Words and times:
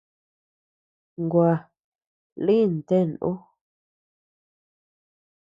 Gua, 1.31 1.51
lïn 2.45 2.73
ten 2.87 3.09
ú. 3.31 3.33